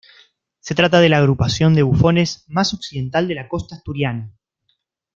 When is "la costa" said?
3.35-3.75